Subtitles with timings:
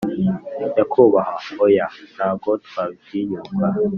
[0.61, 3.65] nyakubahwa oya ntago twabitinyuka